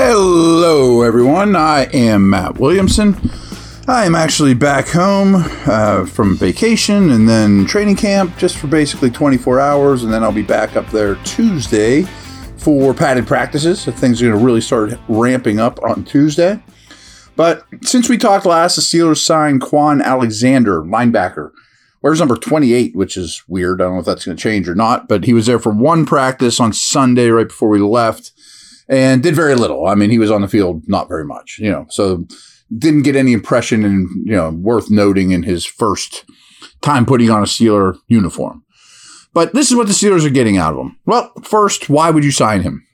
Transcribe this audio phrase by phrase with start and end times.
[0.00, 1.56] Hello, everyone.
[1.56, 3.16] I am Matt Williamson.
[3.88, 5.34] I am actually back home
[5.66, 10.30] uh, from vacation and then training camp just for basically 24 hours, and then I'll
[10.30, 12.02] be back up there Tuesday
[12.58, 13.80] for padded practices.
[13.80, 16.62] So things are going to really start ramping up on Tuesday.
[17.34, 21.50] But since we talked last, the Steelers signed Kwon Alexander, linebacker.
[22.02, 23.80] Where's number 28, which is weird.
[23.80, 25.72] I don't know if that's going to change or not, but he was there for
[25.72, 28.30] one practice on Sunday right before we left
[28.88, 29.86] and did very little.
[29.86, 32.26] I mean, he was on the field not very much, you know, so
[32.76, 36.24] didn't get any impression and, you know, worth noting in his first
[36.82, 38.64] time putting on a Steeler uniform.
[39.34, 40.98] But this is what the Steelers are getting out of him.
[41.06, 42.84] Well, first, why would you sign him?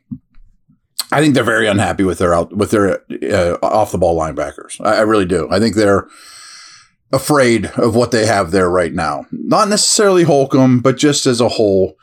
[1.12, 4.80] I think they're very unhappy with their out with their uh, off the ball linebackers.
[4.84, 5.48] I, I really do.
[5.50, 6.08] I think they're
[7.12, 9.26] afraid of what they have there right now.
[9.30, 11.94] Not necessarily Holcomb, but just as a whole.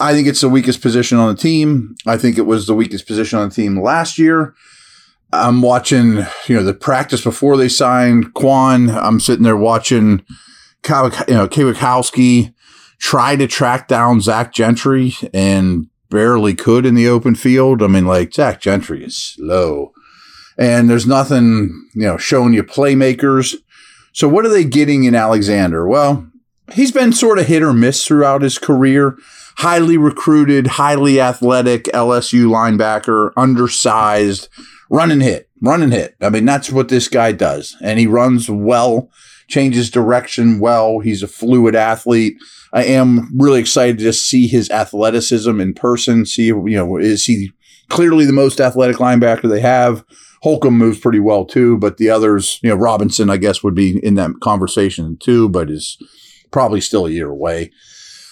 [0.00, 1.94] I think it's the weakest position on the team.
[2.06, 4.54] I think it was the weakest position on the team last year.
[5.32, 8.90] I'm watching, you know, the practice before they signed Kwon.
[8.90, 10.24] I'm sitting there watching,
[10.88, 12.54] you know, Kwiatkoski
[12.98, 17.82] try to track down Zach Gentry and barely could in the open field.
[17.82, 19.92] I mean, like Zach Gentry is slow,
[20.58, 23.54] and there's nothing, you know, showing you playmakers.
[24.12, 25.86] So what are they getting in Alexander?
[25.86, 26.28] Well,
[26.72, 29.16] he's been sort of hit or miss throughout his career
[29.56, 34.48] highly recruited, highly athletic LSU linebacker, undersized,
[34.90, 36.16] run and hit, run and hit.
[36.20, 37.76] I mean, that's what this guy does.
[37.82, 39.10] And he runs well,
[39.48, 41.00] changes direction well.
[41.00, 42.36] He's a fluid athlete.
[42.72, 46.24] I am really excited to see his athleticism in person.
[46.24, 47.52] See, you know, is he
[47.88, 50.04] clearly the most athletic linebacker they have?
[50.42, 53.98] Holcomb moves pretty well too, but the others, you know, Robinson, I guess, would be
[54.04, 55.98] in that conversation too, but is
[56.50, 57.70] probably still a year away.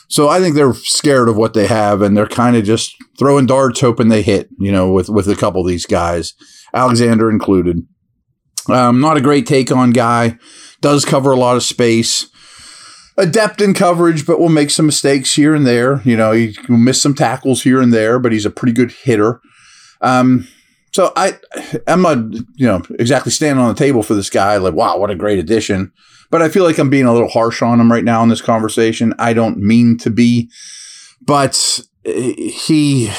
[0.08, 3.46] So I think they're scared of what they have and they're kind of just throwing
[3.46, 6.34] darts, hoping they hit, you know, with, with a couple of these guys,
[6.72, 7.86] Alexander included.
[8.68, 10.38] Um, not a great take on guy,
[10.80, 12.28] does cover a lot of space.
[13.18, 16.00] Adept in coverage, but will make some mistakes here and there.
[16.02, 18.92] You know, he will miss some tackles here and there, but he's a pretty good
[18.92, 19.40] hitter.
[20.00, 20.46] Um,
[20.92, 21.38] so I,
[21.86, 22.18] I'm not,
[22.54, 24.56] you know, exactly standing on the table for this guy.
[24.56, 25.92] Like, wow, what a great addition.
[26.30, 28.42] But I feel like I'm being a little harsh on him right now in this
[28.42, 29.14] conversation.
[29.18, 30.50] I don't mean to be,
[31.20, 33.10] but he,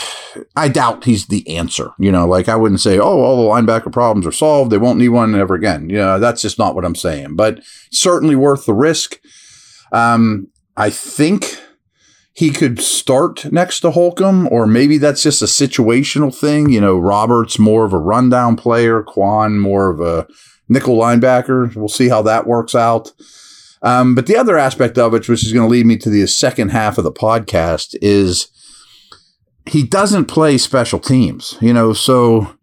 [0.56, 1.92] I doubt he's the answer.
[1.98, 4.72] You know, like I wouldn't say, oh, all the linebacker problems are solved.
[4.72, 5.90] They won't need one ever again.
[5.90, 7.62] You know, that's just not what I'm saying, but
[7.92, 9.20] certainly worth the risk.
[9.92, 10.48] Um,
[10.78, 11.60] I think
[12.40, 16.70] he could start next to Holcomb, or maybe that's just a situational thing.
[16.70, 20.26] You know, Roberts more of a rundown player, Kwon more of a
[20.70, 21.76] nickel linebacker.
[21.76, 23.12] We'll see how that works out.
[23.82, 26.26] Um, but the other aspect of it, which is going to lead me to the
[26.28, 28.48] second half of the podcast, is
[29.66, 31.58] he doesn't play special teams.
[31.60, 32.56] You know, so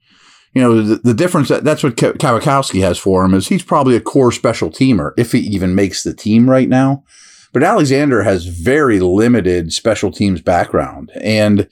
[0.54, 1.50] you know the, the difference.
[1.50, 5.40] That's what Kwiatkoski has for him is he's probably a core special teamer if he
[5.40, 7.04] even makes the team right now.
[7.56, 11.66] But Alexander has very limited special teams background, and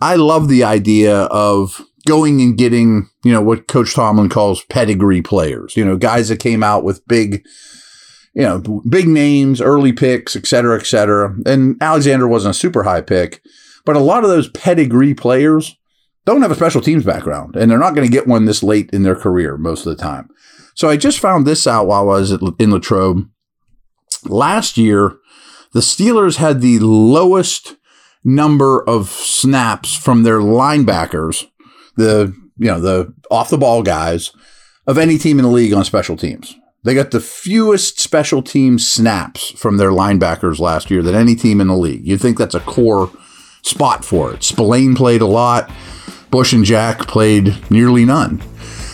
[0.00, 5.22] I love the idea of going and getting, you know, what Coach Tomlin calls pedigree
[5.22, 7.44] players, you know, guys that came out with big,
[8.32, 11.34] you know, big names, early picks, et cetera, et cetera.
[11.44, 13.42] And Alexander wasn't a super high pick,
[13.84, 15.76] but a lot of those pedigree players
[16.26, 18.88] don't have a special teams background and they're not going to get one this late
[18.92, 20.30] in their career most of the time.
[20.76, 23.28] So I just found this out while I was in Latrobe.
[24.26, 25.16] Last year,
[25.72, 27.76] the Steelers had the lowest
[28.24, 31.46] number of snaps from their linebackers
[31.96, 34.32] the you know the off the ball guys
[34.86, 36.56] of any team in the league on special teams.
[36.82, 41.60] They got the fewest special team snaps from their linebackers last year than any team
[41.60, 42.06] in the league.
[42.06, 43.10] You'd think that's a core
[43.62, 44.42] spot for it.
[44.42, 45.70] Spillane played a lot.
[46.30, 48.42] Bush and Jack played nearly none.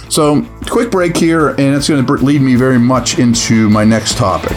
[0.08, 4.16] So, quick break here, and it's going to lead me very much into my next
[4.16, 4.56] topic.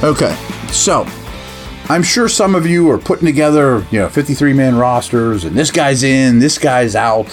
[0.00, 0.32] Okay,
[0.70, 1.04] so
[1.88, 5.72] I'm sure some of you are putting together, you know, 53 man rosters and this
[5.72, 7.26] guy's in, this guy's out.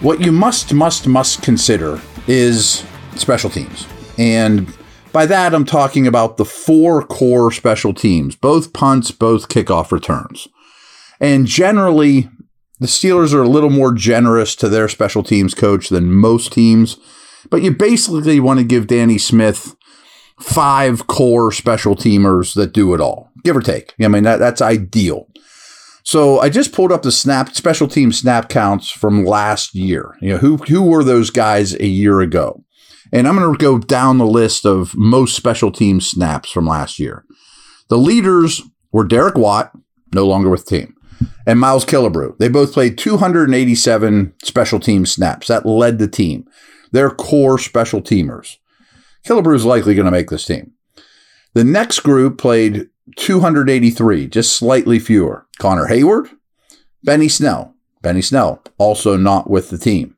[0.00, 3.88] What you must, must, must consider is special teams.
[4.16, 4.72] And
[5.12, 10.46] by that, I'm talking about the four core special teams, both punts, both kickoff returns.
[11.18, 12.30] And generally,
[12.78, 16.98] the Steelers are a little more generous to their special teams coach than most teams.
[17.50, 19.74] But you basically want to give Danny Smith
[20.40, 23.94] five core special teamers that do it all, give or take.
[24.02, 25.28] I mean, that, that's ideal.
[26.04, 30.16] So I just pulled up the snap special team snap counts from last year.
[30.22, 32.64] You know, who who were those guys a year ago?
[33.12, 36.98] And I'm going to go down the list of most special team snaps from last
[36.98, 37.24] year.
[37.88, 38.62] The leaders
[38.92, 39.72] were Derek Watt,
[40.14, 40.94] no longer with the team,
[41.46, 42.38] and Miles Killebrew.
[42.38, 45.48] They both played 287 special team snaps.
[45.48, 46.46] That led the team.
[46.92, 48.56] They're core special teamers.
[49.26, 50.72] Killebrew is likely going to make this team.
[51.54, 55.46] The next group played 283, just slightly fewer.
[55.58, 56.30] Connor Heyward,
[57.02, 57.74] Benny Snell.
[58.00, 60.16] Benny Snell, also not with the team.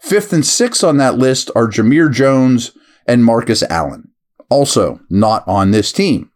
[0.00, 2.72] Fifth and sixth on that list are Jamir Jones
[3.06, 4.10] and Marcus Allen,
[4.48, 6.30] also not on this team.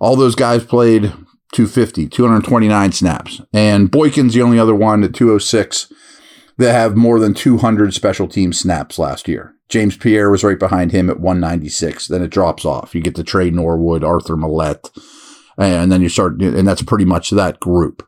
[0.00, 1.12] All those guys played
[1.52, 3.40] 250, 229 snaps.
[3.52, 5.92] And Boykin's the only other one at 206
[6.58, 9.54] that have more than 200 special team snaps last year.
[9.68, 12.08] James Pierre was right behind him at 196.
[12.08, 12.94] Then it drops off.
[12.94, 14.90] You get to Tre Norwood, Arthur Maulet,
[15.56, 18.06] and then you start, and that's pretty much that group.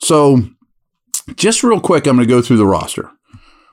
[0.00, 0.42] So,
[1.36, 3.10] just real quick, I'm going to go through the roster.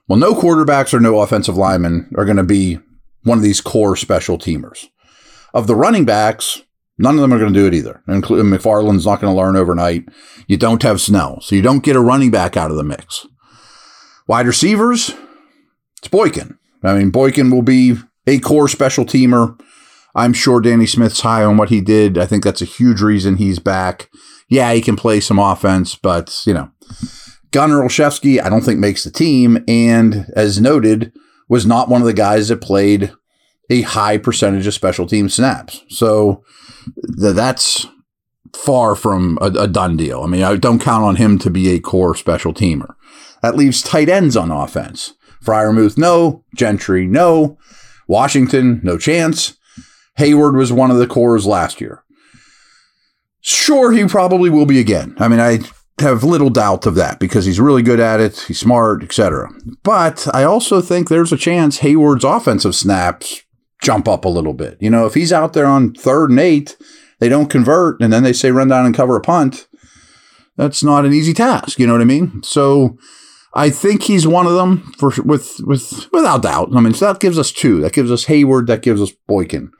[0.07, 2.79] Well, no quarterbacks or no offensive linemen are going to be
[3.23, 4.87] one of these core special teamers.
[5.53, 6.63] Of the running backs,
[6.97, 8.01] none of them are going to do it either.
[8.07, 10.05] Including McFarland's not going to learn overnight.
[10.47, 13.27] You don't have Snell, so you don't get a running back out of the mix.
[14.31, 15.13] Wide receivers,
[15.97, 16.57] it's Boykin.
[16.85, 19.59] I mean, Boykin will be a core special teamer.
[20.15, 22.17] I'm sure Danny Smith's high on what he did.
[22.17, 24.09] I think that's a huge reason he's back.
[24.47, 26.71] Yeah, he can play some offense, but, you know,
[27.51, 29.65] Gunnar Olszewski, I don't think makes the team.
[29.67, 31.11] And as noted,
[31.49, 33.11] was not one of the guys that played
[33.69, 35.83] a high percentage of special team snaps.
[35.89, 36.41] So
[37.19, 37.85] th- that's
[38.55, 40.23] far from a, a done deal.
[40.23, 42.95] I mean, I don't count on him to be a core special teamer.
[43.41, 45.13] That leaves tight ends on offense.
[45.43, 46.43] Freiermuth, no.
[46.55, 47.57] Gentry, no.
[48.07, 49.57] Washington, no chance.
[50.19, 52.03] Heyward was one of the cores last year.
[53.41, 55.15] Sure, he probably will be again.
[55.17, 55.59] I mean, I
[55.99, 59.49] have little doubt of that because he's really good at it, he's smart, etc.
[59.83, 63.43] But I also think there's a chance Heyward's offensive snaps
[63.81, 64.77] jump up a little bit.
[64.79, 66.77] You know, if he's out there on third and eight,
[67.19, 69.67] they don't convert, and then they say run down and cover a punt.
[70.57, 71.79] That's not an easy task.
[71.79, 72.43] You know what I mean?
[72.43, 72.97] So
[73.53, 76.69] I think he's one of them for with with without doubt.
[76.75, 77.81] I mean, so that gives us two.
[77.81, 78.67] That gives us Heyward.
[78.67, 79.71] That gives us Boykin.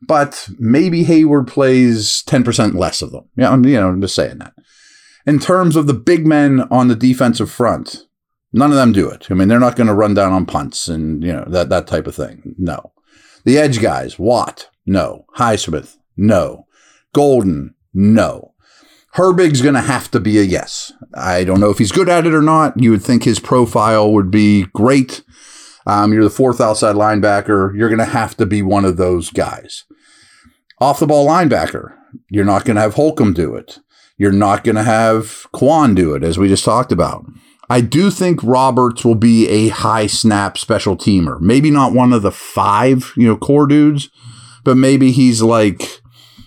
[0.00, 3.28] But maybe Heyward plays ten percent less of them.
[3.36, 4.54] Yeah, you know, I'm just saying that.
[5.24, 8.06] In terms of the big men on the defensive front,
[8.52, 9.28] none of them do it.
[9.30, 11.86] I mean, they're not going to run down on punts and you know that that
[11.86, 12.56] type of thing.
[12.58, 12.92] No.
[13.44, 15.26] The edge guys, Watt, no.
[15.36, 16.66] Highsmith, no.
[17.12, 18.51] Golden, no.
[19.14, 20.92] Herbig's going to have to be a yes.
[21.14, 22.80] I don't know if he's good at it or not.
[22.80, 25.22] You would think his profile would be great.
[25.86, 27.76] Um, you're the fourth outside linebacker.
[27.76, 29.84] You're going to have to be one of those guys.
[30.80, 31.94] Off the ball linebacker,
[32.30, 33.80] you're not going to have Holcomb do it.
[34.16, 37.24] You're not going to have Kwon do it, as we just talked about.
[37.68, 41.40] I do think Roberts will be a high snap special teamer.
[41.40, 44.10] Maybe not one of the five, you know, core dudes,
[44.64, 46.01] but maybe he's like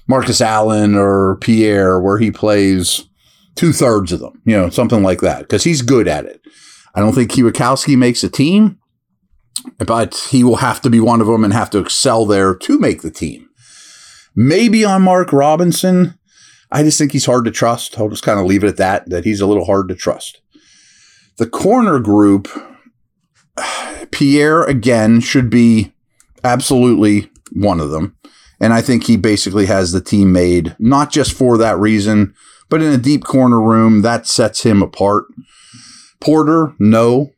[0.08, 3.08] Marcus Allen or Pierre, where he plays
[3.56, 6.42] two thirds of them, you know, something like that, because he's good at it.
[6.94, 8.80] I don't think Kwiatkoski makes a team,
[9.80, 12.80] but he will have to be one of them and have to excel there to
[12.80, 13.50] make the team.
[14.36, 16.18] Maybe on Mark Robinson.
[16.72, 17.98] I just think he's hard to trust.
[17.98, 20.42] I'll just kind of leave it at that, that he's a little hard to trust.
[21.38, 22.48] The corner group,
[24.12, 25.94] Pierre again should be
[26.44, 28.18] absolutely one of them.
[28.60, 32.34] And I think he basically has the team made, not just for that reason,
[32.70, 35.26] but in a deep corner room, that sets him apart.
[36.20, 37.32] Porter, no.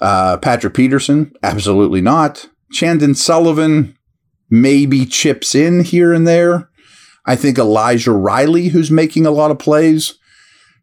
[0.00, 2.48] Uh, Patrick Peterson, absolutely not.
[2.72, 3.96] Chandon Sullivan
[4.50, 6.68] maybe chips in here and there.
[7.24, 10.18] I think Elijah Riley, who's making a lot of plays,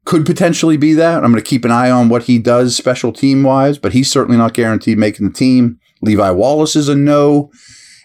[0.06, 1.24] could potentially be that.
[1.24, 4.12] I'm going to keep an eye on what he does special team wise, but he's
[4.12, 5.80] certainly not guaranteed making the team.
[6.02, 7.52] Levi Wallace is a no.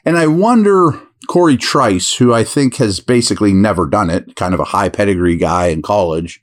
[0.04, 4.60] And I wonder Cory Trice, who I think has basically never done it, kind of
[4.60, 6.40] a high pedigree guy in college.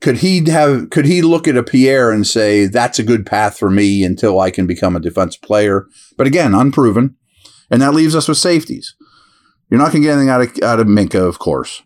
[0.00, 3.56] Could he have could he look at a Pierre and say that's a good path
[3.58, 5.86] for me until I can become a defensive player?
[6.16, 7.16] But again, unproven.
[7.70, 8.94] And that leaves us with safeties.
[9.70, 11.82] You're not going to get anything out of out of Minkah, of course.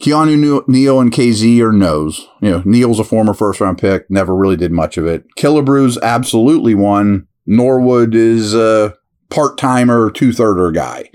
[0.00, 2.26] Keanu Neal and Kazee are no's.
[2.40, 5.24] You know, Neal's a former first round pick, never really did much of it.
[5.36, 7.26] Killebrew's absolutely one.
[7.46, 8.94] Norwood is a
[9.30, 11.10] part timer, two thirder guy.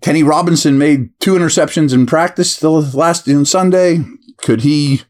[0.00, 4.04] Kenny Robinson made two interceptions in practice the last Sunday.
[4.38, 5.02] Could he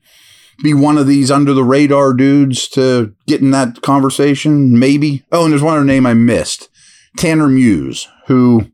[0.62, 4.78] be one of these under the radar dudes to get in that conversation?
[4.78, 5.24] Maybe.
[5.32, 6.68] Oh, and there's one other name I missed
[7.16, 8.70] Tanner Muse, who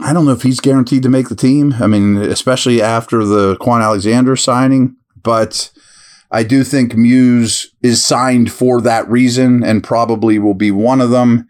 [0.00, 1.74] I don't know if he's guaranteed to make the team.
[1.80, 5.70] I mean, especially after the Kwon Alexander signing, but
[6.30, 11.10] I do think Muse is signed for that reason and probably will be one of
[11.10, 11.48] them.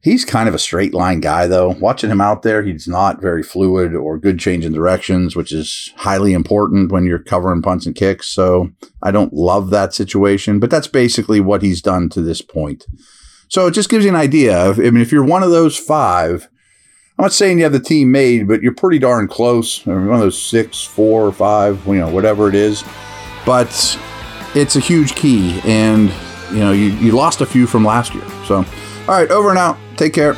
[0.00, 1.70] He's kind of a straight line guy, though.
[1.70, 5.92] Watching him out there, he's not very fluid or good change in directions, which is
[5.96, 8.28] highly important when you're covering punts and kicks.
[8.28, 8.70] So
[9.02, 12.86] I don't love that situation, but that's basically what he's done to this point.
[13.48, 15.76] So it just gives you an idea of, I mean, if you're one of those
[15.76, 16.48] five,
[17.18, 19.84] I'm not saying you have the team made, but you're pretty darn close.
[19.84, 22.84] One of those six, four, five, you know, whatever it is.
[23.46, 23.98] But
[24.54, 26.10] it's a huge key, and
[26.50, 28.24] you know, you, you lost a few from last year.
[28.44, 28.64] So, all
[29.08, 29.78] right, over and out.
[29.96, 30.36] Take care.